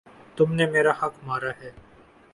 [0.37, 1.71] تم نے میرا حق مارا ہے